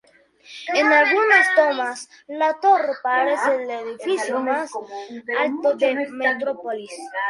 [0.73, 4.71] En algunas tomas, la torre parece el edificio más
[5.43, 6.89] alto de Metropolis.